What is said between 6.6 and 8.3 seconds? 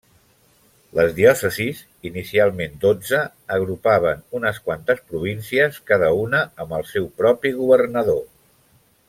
amb el seu propi governador.